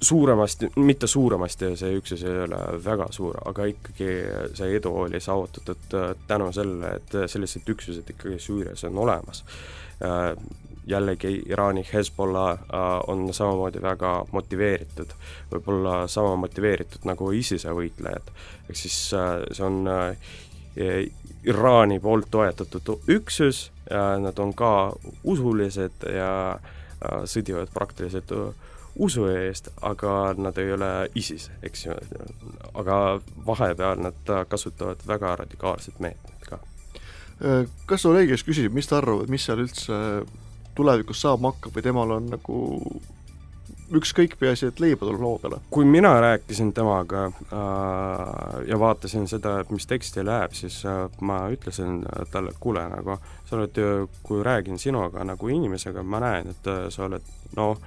suuremasti, 0.01 0.71
mitte 0.75 1.07
suuremasti, 1.07 1.73
see 1.77 1.97
üksus 1.97 2.23
ei 2.23 2.41
ole 2.45 2.59
väga 2.85 3.09
suur, 3.11 3.35
aga 3.45 3.65
ikkagi 3.67 4.07
see 4.55 4.71
edu 4.77 4.93
oli 5.03 5.19
saavutatud 5.19 5.95
äh, 5.99 6.13
tänu 6.27 6.51
sellele, 6.55 6.95
et 6.99 7.17
sellised 7.31 7.67
üksused 7.67 8.09
ikkagi 8.15 8.39
Süürias 8.39 8.83
on 8.87 8.97
olemas. 8.97 9.43
Äh, 10.03 10.31
jällegi 10.89 11.43
Iraani 11.45 11.83
Hezbollah 11.93 12.59
on 13.07 13.27
samamoodi 13.33 13.81
väga 13.81 14.25
motiveeritud, 14.31 15.11
võib-olla 15.51 16.07
sama 16.07 16.33
motiveeritud 16.41 17.05
nagu 17.05 17.29
ISISe 17.31 17.69
võitlejad. 17.77 18.31
ehk 18.69 18.79
siis 18.79 18.95
see 19.11 19.65
on 19.67 19.85
Iraani 21.45 21.99
poolt 21.99 22.31
toetatud 22.31 22.89
üksus, 23.07 23.69
nad 24.25 24.39
on 24.39 24.53
ka 24.53 24.91
usulised 25.23 26.09
ja 26.15 26.31
sõdivad 27.29 27.69
praktiliselt 27.73 28.33
usu 28.99 29.25
eest, 29.31 29.69
aga 29.81 30.33
nad 30.37 30.57
ei 30.59 30.73
ole 30.75 30.89
ISIS, 31.15 31.49
eks 31.63 31.85
ju. 31.85 31.95
aga 32.73 33.19
vahepeal 33.47 34.03
nad 34.03 34.33
kasutavad 34.49 35.05
väga 35.07 35.35
radikaalseid 35.43 36.01
meetmeid 36.03 36.49
ka. 36.49 36.59
kas 37.87 38.05
Oleg 38.05 38.35
küsib, 38.45 38.73
mis 38.75 38.87
ta 38.87 38.99
arvab, 38.99 39.29
mis 39.31 39.47
seal 39.47 39.63
üldse 39.63 39.99
tulevikus 40.75 41.23
saama 41.23 41.53
hakkab 41.53 41.75
või 41.75 41.85
temal 41.85 42.17
on 42.17 42.27
nagu 42.33 42.59
ükskõik, 43.89 44.35
peaasi, 44.39 44.69
et 44.69 44.79
leiba 44.83 45.05
tuleb 45.05 45.21
loo 45.21 45.37
peale. 45.41 45.59
kui 45.69 45.85
mina 45.85 46.11
rääkisin 46.21 46.73
temaga 46.73 47.25
äh, 47.25 48.67
ja 48.67 48.79
vaatasin 48.79 49.27
seda, 49.27 49.59
et 49.59 49.71
mis 49.73 49.87
teksti 49.89 50.25
läheb, 50.25 50.53
siis 50.53 50.83
äh, 50.85 51.07
ma 51.21 51.41
ütlesin 51.49 52.03
talle, 52.31 52.53
et 52.53 52.61
kuule, 52.61 52.85
nagu 52.89 53.17
sa 53.49 53.57
oled 53.57 53.77
ju, 53.77 54.09
kui 54.23 54.43
räägin 54.45 54.79
sinuga 54.79 55.23
nagu 55.25 55.49
inimesega, 55.49 56.03
ma 56.03 56.21
näen, 56.23 56.53
et 56.53 56.69
äh, 56.69 56.85
sa 56.93 57.07
oled 57.07 57.25
noh, 57.57 57.81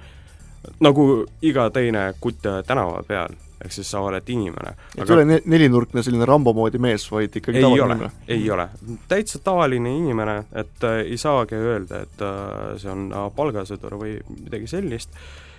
nagu 0.83 1.25
iga 1.41 1.69
teine 1.73 2.13
kutt 2.21 2.45
tänava 2.67 3.03
peal, 3.07 3.35
ehk 3.63 3.71
siis 3.71 3.89
sa 3.91 4.01
oled 4.03 4.29
inimene. 4.29 4.73
et 4.97 5.03
ei 5.03 5.15
ole 5.15 5.25
ne-, 5.25 5.41
nelinurkne 5.45 6.03
selline 6.03 6.25
Rambo 6.27 6.53
moodi 6.53 6.81
mees, 6.83 7.05
vaid 7.11 7.35
ikkagi 7.39 7.61
ei 7.61 7.65
tavaline 7.65 7.95
inimene? 7.95 8.11
ei 8.27 8.49
ole, 8.51 8.67
täitsa 9.07 9.39
tavaline 9.43 9.95
inimene, 9.97 10.37
et 10.51 10.87
äh, 10.87 10.99
ei 11.05 11.17
saagi 11.17 11.59
öelda, 11.59 12.03
et 12.07 12.25
äh, 12.25 12.75
see 12.81 12.91
on 12.91 13.07
äh, 13.11 13.29
palgasõdur 13.35 13.97
või 14.01 14.17
midagi 14.35 14.69
sellist, 14.71 15.15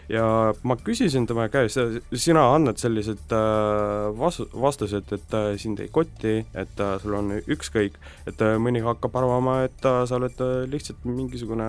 ja 0.09 0.25
ma 0.67 0.77
küsisin 0.81 1.27
tema 1.29 1.47
käest, 1.53 1.81
sina 2.21 2.45
annad 2.55 2.81
sellised 2.81 3.33
äh, 3.33 4.11
vas-, 4.19 4.43
vastused, 4.53 5.13
et 5.17 5.37
äh, 5.37 5.51
sind 5.61 5.81
ei 5.81 5.91
koti, 5.93 6.37
et 6.55 6.81
äh, 6.83 6.95
sul 7.03 7.17
on 7.19 7.33
ükskõik, 7.41 7.99
et 8.29 8.45
mõni 8.61 8.83
hakkab 8.85 9.17
arvama, 9.21 9.61
et 9.69 9.85
sa 9.85 10.19
oled 10.19 10.41
lihtsalt 10.71 11.05
mingisugune 11.09 11.69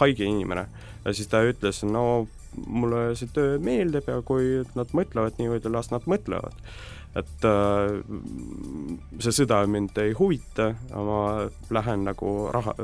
haige 0.00 0.26
inimene. 0.26 0.66
ja 1.04 1.14
siis 1.14 1.28
ta 1.30 1.42
ütles, 1.46 1.82
no 1.86 2.28
mulle 2.66 3.12
see 3.16 3.30
töö 3.32 3.58
meeldib 3.62 4.08
ja 4.10 4.20
kui 4.26 4.60
nad 4.76 4.90
mõtlevad 4.92 5.38
niimoodi, 5.38 5.70
las 5.72 5.90
nad 5.90 6.06
mõtlevad. 6.06 6.56
et 7.16 7.44
see 9.20 9.34
sõda 9.36 9.66
mind 9.68 9.98
ei 10.00 10.14
huvita, 10.16 10.72
ma 10.92 11.48
lähen 11.70 12.06
nagu 12.08 12.48
raha, 12.52 12.74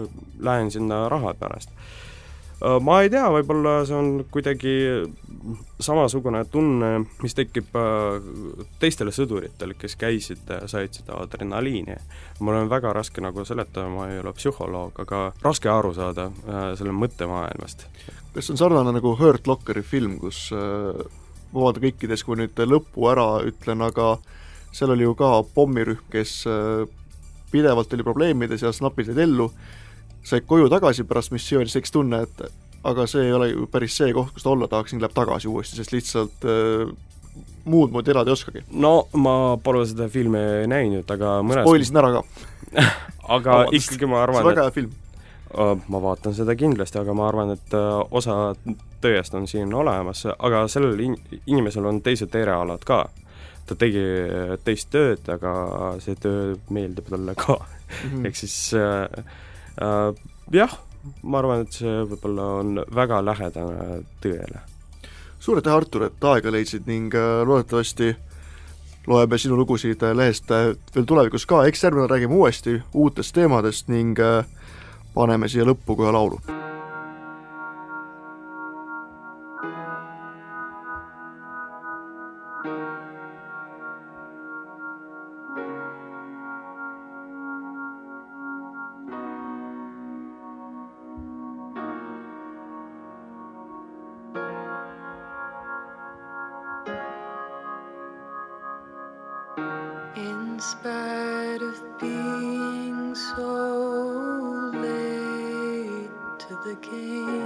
lähen 0.45 0.71
sinna 0.71 1.07
raha 1.09 1.33
pärast 1.39 1.73
ma 2.59 3.01
ei 3.05 3.11
tea, 3.13 3.27
võib-olla 3.31 3.81
see 3.87 3.95
on 3.95 4.25
kuidagi 4.35 4.75
samasugune 5.79 6.41
tunne, 6.51 7.05
mis 7.23 7.37
tekib 7.39 7.77
äh, 7.79 8.19
teistele 8.83 9.15
sõduritel, 9.15 9.77
kes 9.79 9.95
käisid, 10.01 10.51
said 10.67 10.99
seda 10.99 11.21
adrenaliini. 11.23 11.97
mul 12.41 12.59
on 12.59 12.71
väga 12.71 12.93
raske 12.93 13.23
nagu 13.23 13.45
seletada, 13.47 13.87
ma 13.89 14.09
ei 14.11 14.19
ole 14.19 14.35
psühholoog, 14.35 14.99
aga 15.07 15.29
raske 15.43 15.71
aru 15.71 15.95
saada 15.95 16.31
äh, 16.49 16.73
selle 16.79 16.97
mõttemaailmast 16.97 17.87
kas 18.39 18.47
see 18.47 18.55
on 18.55 18.61
sarnane 18.61 18.93
nagu 18.95 19.15
Hurt 19.19 19.49
Lockeri 19.51 19.83
film, 19.83 20.19
kus 20.23 20.49
äh, 20.55 21.01
vabanda 21.51 21.83
kõikides, 21.83 22.23
kui 22.23 22.39
nüüd 22.39 22.61
lõpu 22.71 23.09
ära 23.11 23.41
ütlen, 23.49 23.83
aga 23.83 24.17
seal 24.75 24.93
oli 24.95 25.07
ju 25.07 25.15
ka 25.19 25.41
pommirühm, 25.57 26.05
kes 26.13 26.43
äh, 26.47 26.85
pidevalt 27.51 27.93
oli 27.97 28.07
probleemides 28.07 28.63
ja 28.63 28.73
snapis 28.75 29.11
neid 29.11 29.25
ellu, 29.25 29.49
said 30.29 30.47
koju 30.49 30.69
tagasi 30.73 31.07
pärast 31.09 31.33
missiooni, 31.35 31.69
siis 31.69 31.81
tekkis 31.81 31.95
tunne, 31.95 32.23
et 32.27 32.43
aga 32.89 33.07
see 33.11 33.27
ei 33.27 33.35
ole 33.35 33.51
ju 33.51 33.67
päris 33.73 33.97
see 33.99 34.13
koht, 34.17 34.33
kus 34.35 34.45
ta 34.47 34.53
olla 34.53 34.69
tahaks, 34.71 34.95
ning 34.95 35.03
läheb 35.03 35.17
tagasi 35.17 35.51
uuesti, 35.51 35.79
sest 35.81 35.95
lihtsalt 35.95 36.47
äh, 36.49 36.93
muud 37.69 37.93
moodi 37.95 38.15
elada 38.15 38.31
ei 38.31 38.37
oskagi. 38.37 38.65
no 38.71 38.93
ma 39.19 39.35
pole 39.63 39.85
seda 39.89 40.09
filmi 40.13 40.41
näinud, 40.71 41.09
aga 41.17 41.39
mõnes 41.47 41.67
spoilisin 41.67 42.01
ära 42.01 42.19
ka 42.19 42.25
aga 43.37 43.61
ikkagi 43.77 44.09
ma 44.11 44.23
arvan, 44.25 44.43
et 44.43 44.53
väga 44.53 44.69
hea 44.69 44.77
film 44.81 44.97
ma 45.89 46.01
vaatan 46.05 46.35
seda 46.37 46.53
kindlasti, 46.61 46.99
aga 47.01 47.15
ma 47.17 47.29
arvan, 47.31 47.55
et 47.57 47.75
äh, 47.77 47.87
osa 48.21 48.53
tõest 49.01 49.37
on 49.39 49.47
siin 49.49 49.73
olemas, 49.75 50.27
aga 50.37 50.67
sellel 50.69 51.01
in-, 51.07 51.17
inimesel 51.47 51.87
on 51.89 52.03
teised 52.05 52.35
erialad 52.37 52.85
ka. 52.85 53.07
ta 53.69 53.77
tegi 53.77 54.01
teist 54.65 54.89
tööd, 54.93 55.27
aga 55.29 55.51
see 56.01 56.17
töö 56.17 56.55
meeldib 56.73 57.11
talle 57.13 57.35
ka 57.37 57.59
mm 57.59 58.13
-hmm. 58.13 58.27
ehk 58.27 58.37
siis 58.37 58.75
äh, 58.75 59.25
jah, 60.53 60.79
ma 61.23 61.39
arvan, 61.39 61.63
et 61.65 61.79
see 61.81 62.01
võib-olla 62.11 62.47
on 62.63 62.81
väga 62.95 63.21
lähedane 63.25 64.01
tõele. 64.25 64.63
suur 65.39 65.61
aitäh, 65.61 65.75
Artur, 65.75 66.09
et 66.09 66.25
aega 66.25 66.51
leidsid 66.51 66.89
ning 66.91 67.15
loodetavasti 67.15 68.17
loeme 69.09 69.39
sinu 69.39 69.57
lugusid 69.57 70.03
lehest 70.15 70.51
veel 70.51 71.07
tulevikus 71.09 71.47
ka, 71.49 71.65
eks 71.67 71.85
järgmine 71.85 72.09
räägime 72.11 72.35
uuesti 72.35 72.81
uutest 72.95 73.35
teemadest 73.35 73.89
ning 73.89 74.21
äh, 74.21 74.45
paneme 75.15 75.49
siia 75.49 75.65
lõppu 75.69 75.97
kohe 75.97 76.13
laulu 76.13 76.68
in 100.59 100.63
spite 100.63 101.63
of 101.63 102.01
being 102.01 103.15
so 103.15 104.73
late 104.75 106.11
to 106.37 106.53
the 106.65 106.75
game. 106.83 107.38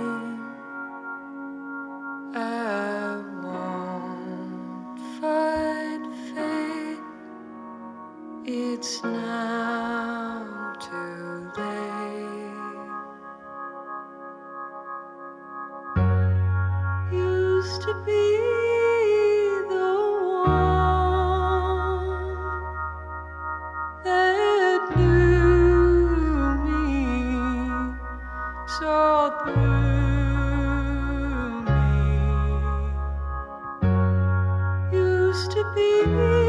To 35.48 35.64
be 35.74 36.41